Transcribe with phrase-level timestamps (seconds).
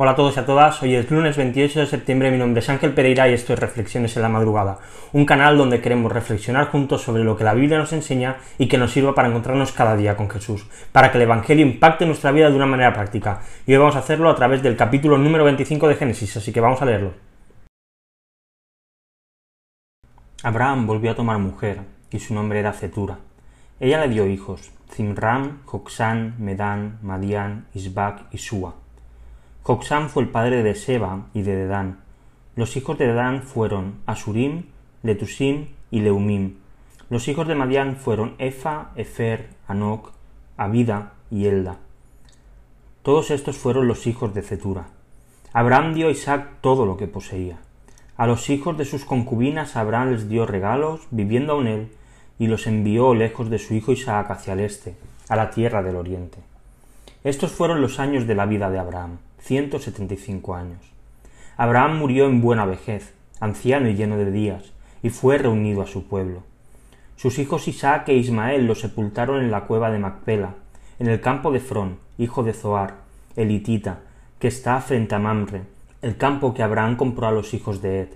[0.00, 2.68] Hola a todos y a todas, hoy es lunes 28 de septiembre, mi nombre es
[2.68, 4.78] Ángel Pereira y esto es Reflexiones en la Madrugada,
[5.12, 8.78] un canal donde queremos reflexionar juntos sobre lo que la Biblia nos enseña y que
[8.78, 12.48] nos sirva para encontrarnos cada día con Jesús, para que el Evangelio impacte nuestra vida
[12.48, 13.40] de una manera práctica.
[13.66, 16.60] Y hoy vamos a hacerlo a través del capítulo número 25 de Génesis, así que
[16.60, 17.14] vamos a leerlo.
[20.44, 21.80] Abraham volvió a tomar mujer,
[22.12, 23.18] y su nombre era Cetura.
[23.80, 28.76] Ella le dio hijos, Zimram, Joxán, Medán, Madián, Isbac y Sua.
[29.68, 31.98] Joxán fue el padre de Seba y de Dedán.
[32.56, 34.62] Los hijos de Dedán fueron Asurim,
[35.02, 36.54] Letusim y Leumim.
[37.10, 40.12] Los hijos de Madián fueron Efa, Efer, Anok,
[40.56, 41.76] Abida y Elda.
[43.02, 44.86] Todos estos fueron los hijos de Cetura.
[45.52, 47.58] Abraham dio a Isaac todo lo que poseía.
[48.16, 51.92] A los hijos de sus concubinas Abraham les dio regalos, viviendo aún él,
[52.38, 54.94] y los envió lejos de su hijo Isaac hacia el este,
[55.28, 56.38] a la tierra del oriente.
[57.22, 59.18] Estos fueron los años de la vida de Abraham.
[59.48, 60.78] 175 años.
[61.56, 66.06] Abraham murió en buena vejez, anciano y lleno de días, y fue reunido a su
[66.06, 66.42] pueblo.
[67.16, 70.54] Sus hijos Isaac e Ismael lo sepultaron en la cueva de Macpela,
[70.98, 72.96] en el campo de Frón, hijo de Zoar,
[73.36, 74.00] elitita,
[74.38, 75.62] que está frente a Mamre,
[76.02, 78.08] el campo que Abraham compró a los hijos de Ed.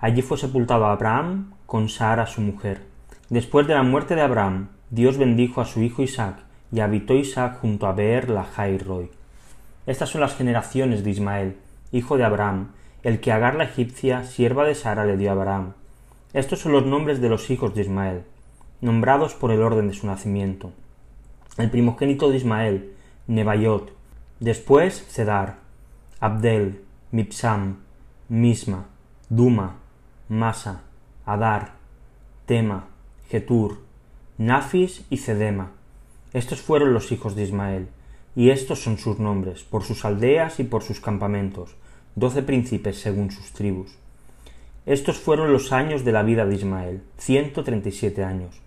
[0.00, 2.82] Allí fue sepultado Abraham con Sara su mujer.
[3.28, 6.38] Después de la muerte de Abraham, Dios bendijo a su hijo Isaac,
[6.72, 8.48] y habitó Isaac junto a Beer la
[8.84, 9.19] Roy.
[9.86, 11.56] Estas son las generaciones de Ismael,
[11.90, 15.72] hijo de Abraham, el que Agar la egipcia, sierva de Sara, le dio a Abraham.
[16.34, 18.22] Estos son los nombres de los hijos de Ismael,
[18.80, 20.72] nombrados por el orden de su nacimiento.
[21.56, 22.92] El primogénito de Ismael,
[23.26, 23.92] Nebayot,
[24.38, 25.58] después Cedar,
[26.20, 27.78] Abdel, Mipsam,
[28.28, 28.86] Misma,
[29.30, 29.76] Duma,
[30.28, 30.82] Masa,
[31.24, 31.72] Adar,
[32.46, 32.88] Tema,
[33.28, 33.78] Getur,
[34.36, 35.72] Nafis y Cedema.
[36.32, 37.88] Estos fueron los hijos de Ismael
[38.36, 41.74] y estos son sus nombres, por sus aldeas y por sus campamentos,
[42.14, 43.96] doce príncipes según sus tribus.
[44.86, 48.60] Estos fueron los años de la vida de Ismael, ciento treinta y siete años.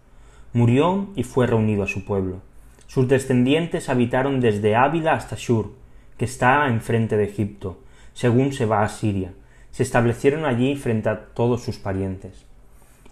[0.54, 2.42] Murió y fue reunido a su pueblo.
[2.88, 5.72] Sus descendientes habitaron desde Ávila hasta Shur,
[6.18, 7.80] que está enfrente de Egipto,
[8.14, 9.34] según se va a Siria.
[9.72, 12.46] Se establecieron allí frente a todos sus parientes.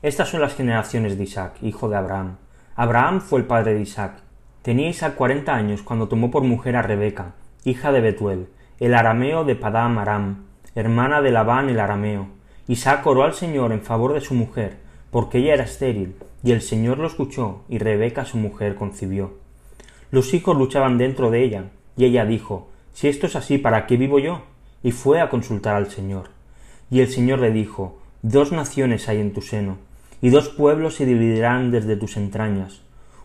[0.03, 2.37] Estas son las generaciones de Isaac, hijo de Abraham.
[2.75, 4.21] Abraham fue el padre de Isaac,
[4.61, 7.33] Tenía Isaac cuarenta años cuando tomó por mujer a Rebeca,
[7.63, 8.47] hija de Betuel,
[8.79, 10.43] el arameo de Padam Aram,
[10.75, 12.27] hermana de Labán el arameo.
[12.67, 14.77] Isaac oró al Señor en favor de su mujer,
[15.09, 16.13] porque ella era estéril,
[16.43, 19.33] y el Señor lo escuchó, y Rebeca su mujer concibió.
[20.11, 21.63] Los hijos luchaban dentro de ella,
[21.97, 24.43] y ella dijo, Si esto es así, ¿para qué vivo yo?
[24.83, 26.29] Y fue a consultar al Señor.
[26.91, 29.79] Y el Señor le dijo, Dos naciones hay en tu seno,
[30.21, 32.83] y dos pueblos se dividirán desde tus entrañas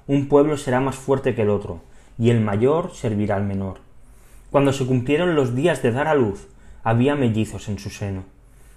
[0.08, 1.80] un pueblo será más fuerte que el otro,
[2.18, 3.78] y el mayor servirá al menor.
[4.50, 6.46] Cuando se cumplieron los días de dar a luz,
[6.84, 8.22] había mellizos en su seno.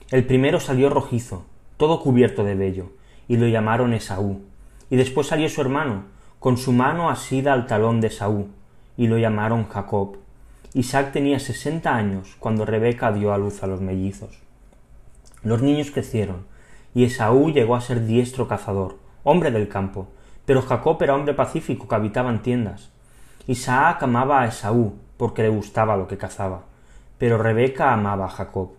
[0.10, 1.46] El primero salió rojizo,
[1.78, 2.92] todo cubierto de vello,
[3.28, 4.42] y lo llamaron Esaú.
[4.90, 6.06] Y después salió su hermano,
[6.40, 8.48] con su mano asida al talón de Esaú,
[8.98, 10.18] y lo llamaron Jacob.
[10.74, 14.40] Isaac tenía sesenta años cuando Rebeca dio a luz a los mellizos.
[15.44, 16.46] Los niños crecieron,
[16.96, 20.08] y Esaú llegó a ser diestro cazador, hombre del campo,
[20.50, 22.90] pero Jacob era hombre pacífico que habitaba en tiendas.
[23.46, 26.64] Isaac amaba a Esaú porque le gustaba lo que cazaba,
[27.20, 28.72] pero Rebeca amaba a Jacob.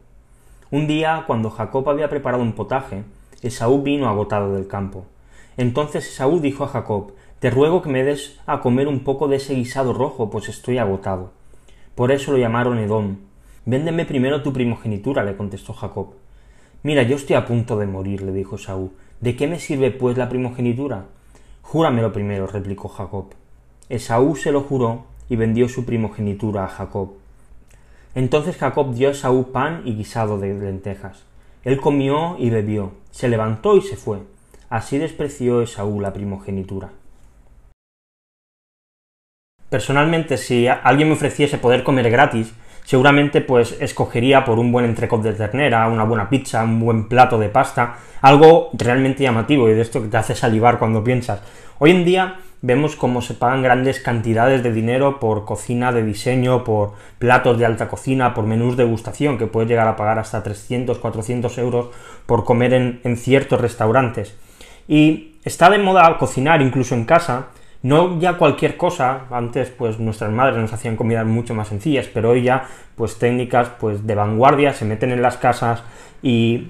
[0.73, 3.05] Un día, cuando Jacob había preparado un potaje,
[3.41, 5.07] Esaú vino agotado del campo.
[5.57, 9.37] Entonces Esaú dijo a Jacob Te ruego que me des a comer un poco de
[9.37, 11.31] ese guisado rojo, pues estoy agotado.
[11.95, 13.19] Por eso lo llamaron Edom.
[13.65, 16.15] Véndeme primero tu primogenitura, le contestó Jacob.
[16.83, 18.91] Mira, yo estoy a punto de morir, le dijo Esaú.
[19.21, 21.05] ¿De qué me sirve pues la primogenitura?
[21.71, 23.27] Júramelo primero, replicó Jacob.
[23.89, 27.13] Esaú se lo juró y vendió su primogenitura a Jacob.
[28.17, 31.23] Entonces Jacob dio a Esaú pan y guisado de lentejas.
[31.63, 34.19] Él comió y bebió, se levantó y se fue.
[34.69, 36.91] Así despreció Esaú la primogenitura.
[39.69, 42.53] Personalmente, si alguien me ofreciese poder comer gratis,
[42.85, 47.39] seguramente pues escogería por un buen entrecot de ternera, una buena pizza, un buen plato
[47.39, 51.41] de pasta, algo realmente llamativo y de esto que te hace salivar cuando piensas.
[51.79, 56.65] Hoy en día vemos cómo se pagan grandes cantidades de dinero por cocina de diseño,
[56.65, 60.43] por platos de alta cocina, por menús de gustación, que puedes llegar a pagar hasta
[60.43, 61.89] 300, 400 euros
[62.27, 64.37] por comer en, en ciertos restaurantes.
[64.89, 67.47] Y está de moda cocinar incluso en casa,
[67.83, 72.31] no ya cualquier cosa, antes pues nuestras madres nos hacían comidas mucho más sencillas, pero
[72.31, 75.83] hoy ya pues técnicas pues de vanguardia se meten en las casas
[76.23, 76.69] y,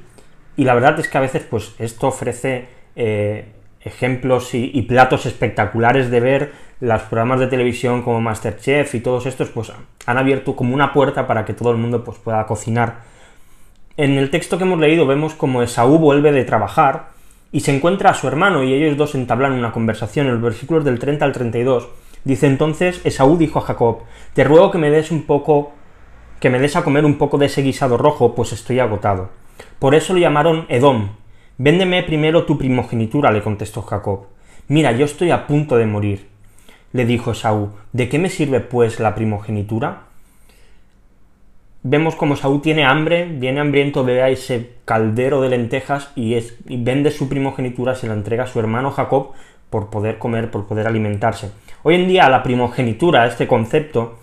[0.57, 3.47] y la verdad es que a veces pues esto ofrece eh,
[3.83, 9.49] ejemplos y, platos espectaculares de ver los programas de televisión como Masterchef y todos estos,
[9.49, 9.73] pues
[10.07, 13.01] han abierto como una puerta para que todo el mundo pues, pueda cocinar.
[13.97, 17.09] En el texto que hemos leído vemos como Esaú vuelve de trabajar
[17.53, 20.27] y se encuentra a su hermano y ellos dos entablan una conversación.
[20.27, 21.89] En los versículos del 30 al 32
[22.25, 23.99] dice entonces Esaú dijo a Jacob,
[24.35, 25.73] te ruego que me des un poco,
[26.41, 29.31] que me des a comer un poco de ese guisado rojo, pues estoy agotado.
[29.79, 31.11] Por eso lo llamaron Edom,
[31.63, 34.29] Véndeme primero tu primogenitura, le contestó Jacob.
[34.69, 36.29] Mira, yo estoy a punto de morir.
[36.95, 40.05] Le dijo Saúl, ¿de qué me sirve pues la primogenitura?
[41.83, 46.59] Vemos como Saúl tiene hambre, viene hambriento, ve a ese caldero de lentejas y, es,
[46.67, 49.33] y vende su primogenitura, se la entrega a su hermano Jacob
[49.71, 51.53] por poder comer, por poder alimentarse.
[51.83, 54.19] Hoy en día la primogenitura, este concepto,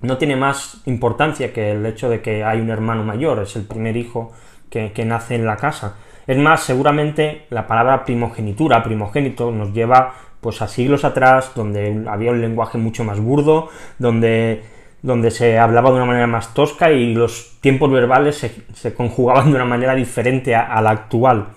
[0.00, 3.62] no tiene más importancia que el hecho de que hay un hermano mayor, es el
[3.62, 4.32] primer hijo
[4.68, 5.96] que, que nace en la casa.
[6.26, 12.32] Es más, seguramente la palabra primogenitura, primogénito, nos lleva pues a siglos atrás, donde había
[12.32, 13.68] un lenguaje mucho más burdo,
[13.98, 14.64] donde,
[15.02, 18.36] donde se hablaba de una manera más tosca y los tiempos verbales
[18.72, 21.48] se, conjugaban de una manera diferente a, la actual.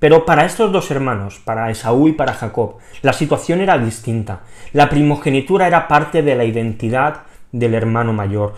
[0.00, 4.40] Pero para estos dos hermanos, para Esaú y para Jacob, la situación era distinta.
[4.72, 7.22] La primogenitura era parte de la identidad
[7.52, 8.54] del hermano mayor,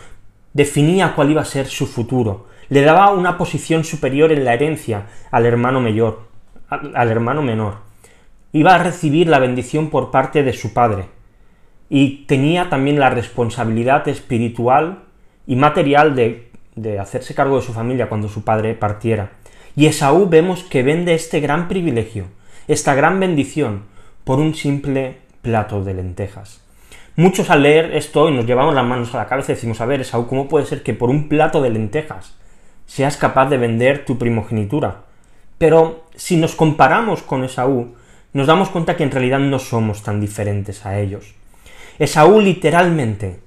[0.52, 5.06] definía cuál iba a ser su futuro, le daba una posición superior en la herencia
[5.30, 6.28] al hermano mayor,
[6.68, 7.78] al, hermano menor.
[8.52, 11.19] Iba a recibir la bendición por parte de su padre
[11.90, 15.00] y tenía también la responsabilidad espiritual
[15.46, 19.32] y material de, de hacerse cargo de su familia cuando su padre partiera.
[19.76, 22.26] Y Esaú vemos que vende este gran privilegio,
[22.68, 23.82] esta gran bendición,
[24.24, 26.62] por un simple plato de lentejas.
[27.16, 29.86] Muchos al leer esto y nos llevamos las manos a la cabeza y decimos, a
[29.86, 32.40] ver, Esaú, ¿cómo puede ser que por un plato de lentejas
[32.90, 35.02] seas capaz de vender tu primogenitura.
[35.58, 37.94] Pero si nos comparamos con Esaú,
[38.32, 41.36] nos damos cuenta que en realidad no somos tan diferentes a ellos.
[42.00, 43.40] Esaú literalmente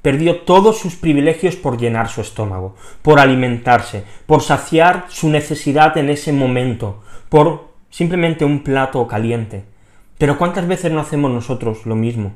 [0.00, 6.08] perdió todos sus privilegios por llenar su estómago, por alimentarse, por saciar su necesidad en
[6.08, 9.64] ese momento, por simplemente un plato caliente.
[10.18, 12.34] Pero ¿cuántas veces no hacemos nosotros lo mismo?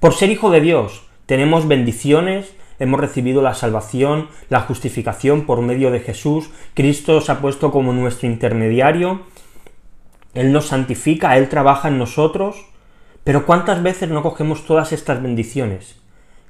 [0.00, 5.90] Por ser hijo de Dios, tenemos bendiciones, hemos recibido la salvación, la justificación por medio
[5.90, 9.22] de Jesús, Cristo se ha puesto como nuestro intermediario,
[10.34, 12.66] Él nos santifica, Él trabaja en nosotros,
[13.24, 16.00] pero ¿cuántas veces no cogemos todas estas bendiciones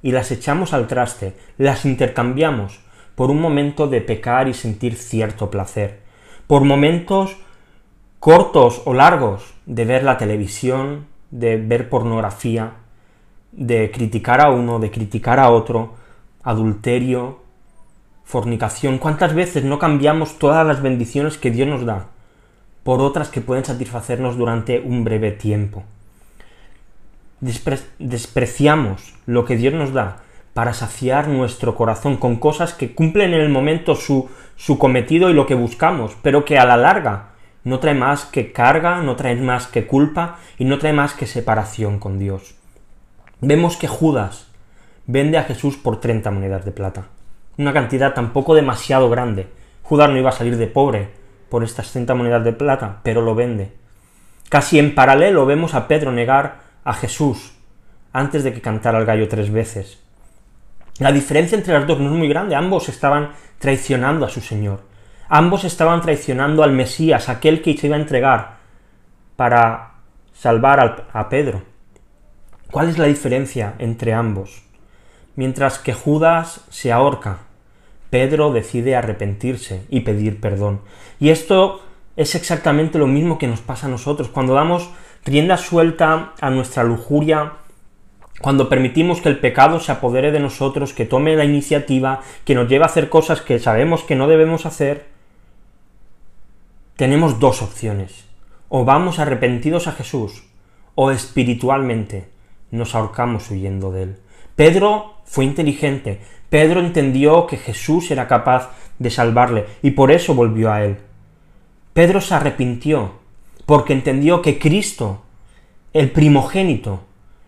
[0.02, 2.80] y las echamos al traste, las intercambiamos
[3.14, 6.00] por un momento de pecar y sentir cierto placer,
[6.46, 7.36] por momentos
[8.18, 12.72] cortos o largos de ver la televisión, de ver pornografía,
[13.52, 15.94] de criticar a uno, de criticar a otro,
[16.42, 17.40] adulterio,
[18.24, 18.98] fornicación.
[18.98, 22.08] ¿Cuántas veces no cambiamos todas las bendiciones que Dios nos da
[22.82, 25.84] por otras que pueden satisfacernos durante un breve tiempo?
[27.40, 30.18] Despreciamos lo que Dios nos da
[30.54, 35.34] para saciar nuestro corazón con cosas que cumplen en el momento su, su cometido y
[35.34, 37.30] lo que buscamos, pero que a la larga
[37.64, 41.26] no trae más que carga, no trae más que culpa y no trae más que
[41.26, 42.54] separación con Dios.
[43.40, 44.48] Vemos que Judas
[45.06, 47.06] vende a Jesús por 30 monedas de plata.
[47.56, 49.48] Una cantidad tampoco demasiado grande.
[49.82, 51.08] Judas no iba a salir de pobre
[51.48, 53.72] por estas 30 monedas de plata, pero lo vende.
[54.48, 57.52] Casi en paralelo vemos a Pedro negar a Jesús
[58.12, 59.98] antes de que cantara el gallo tres veces.
[60.98, 64.82] La diferencia entre las dos no es muy grande, ambos estaban traicionando a su Señor.
[65.28, 68.56] Ambos estaban traicionando al Mesías, aquel que se iba a entregar
[69.36, 69.92] para
[70.32, 71.62] salvar a Pedro.
[72.70, 74.62] ¿Cuál es la diferencia entre ambos?
[75.36, 77.38] Mientras que Judas se ahorca,
[78.10, 80.80] Pedro decide arrepentirse y pedir perdón.
[81.20, 81.80] Y esto
[82.16, 84.28] es exactamente lo mismo que nos pasa a nosotros.
[84.28, 84.90] Cuando damos
[85.24, 87.52] rienda suelta a nuestra lujuria,
[88.40, 92.68] cuando permitimos que el pecado se apodere de nosotros, que tome la iniciativa, que nos
[92.68, 95.06] lleve a hacer cosas que sabemos que no debemos hacer,
[96.96, 98.24] tenemos dos opciones.
[98.68, 100.44] O vamos arrepentidos a Jesús,
[100.94, 102.28] o espiritualmente
[102.70, 104.16] nos ahorcamos huyendo de él.
[104.56, 106.20] Pedro fue inteligente.
[106.48, 110.98] Pedro entendió que Jesús era capaz de salvarle y por eso volvió a él.
[111.92, 113.19] Pedro se arrepintió
[113.70, 115.22] porque entendió que Cristo,
[115.92, 117.02] el primogénito,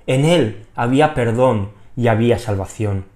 [0.06, 3.06] en él había perdón y había salvación.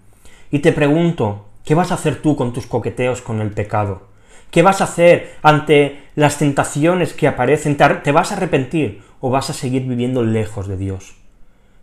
[0.51, 4.09] Y te pregunto, ¿qué vas a hacer tú con tus coqueteos con el pecado?
[4.51, 7.77] ¿Qué vas a hacer ante las tentaciones que aparecen?
[7.77, 11.15] ¿Te vas a arrepentir o vas a seguir viviendo lejos de Dios?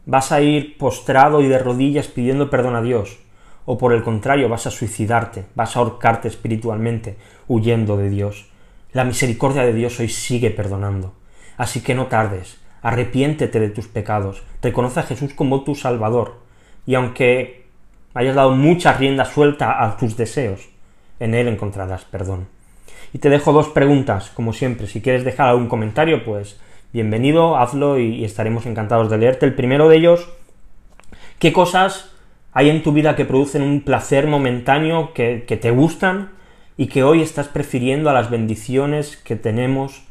[0.06, 3.20] vas a ir postrado y de rodillas pidiendo perdón a Dios,
[3.64, 7.16] o por el contrario vas a suicidarte, vas a ahorcarte espiritualmente,
[7.48, 8.50] huyendo de Dios.
[8.94, 11.14] La misericordia de Dios hoy sigue perdonando.
[11.58, 16.40] Así que no tardes, arrepiéntete de tus pecados, reconoce a Jesús como tu Salvador,
[16.86, 17.66] y aunque
[18.14, 20.70] hayas dado mucha rienda suelta a tus deseos,
[21.20, 22.48] en Él encontrarás perdón.
[23.14, 26.60] Y te dejo dos preguntas, como siempre, si quieres dejar algún comentario, pues
[26.92, 29.46] bienvenido, hazlo y, estaremos encantados de leerte.
[29.46, 30.30] El primero de ellos,
[31.40, 32.12] ¿qué cosas
[32.52, 36.32] hay en tu vida que producen un placer momentáneo, que, te gustan
[36.78, 40.04] y que hoy estás prefiriendo a las bendiciones que tenemos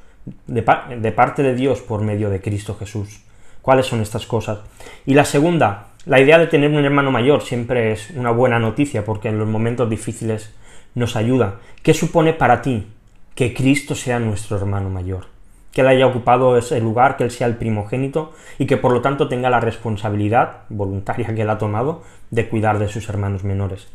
[0.47, 3.21] de, parte de Dios por medio de Cristo Jesús?
[3.61, 4.59] ¿Cuáles son estas cosas?
[5.07, 9.05] Y la segunda, la idea de tener un hermano mayor siempre es una buena noticia
[9.05, 10.53] porque en los momentos difíciles
[10.95, 11.57] nos ayuda.
[11.83, 12.87] ¿Qué supone para ti
[13.35, 15.27] que Cristo sea nuestro hermano mayor?
[15.73, 19.01] Que Él haya ocupado ese lugar, que Él sea el primogénito y que por lo
[19.01, 23.89] tanto tenga la responsabilidad voluntaria que Él ha tomado de cuidar de sus hermanos menores.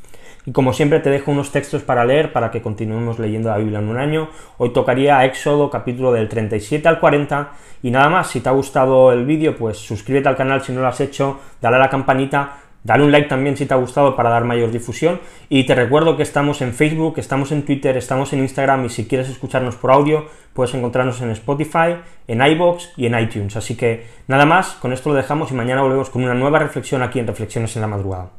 [0.48, 3.80] Y como siempre te dejo unos textos para leer para que continuemos leyendo la Biblia
[3.80, 4.30] en un año.
[4.58, 7.52] Hoy tocaría Éxodo capítulo del 37 al 40
[7.84, 10.80] y nada más, si te ha gustado el vídeo pues suscríbete al canal si no
[10.80, 14.16] lo has hecho, dale a la campanita, dale un like también si te ha gustado
[14.16, 18.32] para dar mayor difusión y te recuerdo que estamos en Facebook, estamos en Twitter, estamos
[18.32, 23.08] en Instagram y si quieres escucharnos por audio puedes encontrarnos en Spotify, en iBox y
[23.08, 23.58] en iTunes.
[23.58, 27.04] Así que nada más, con esto lo dejamos y mañana volvemos con una nueva reflexión
[27.04, 28.30] aquí en Reflexiones en la Madrugada.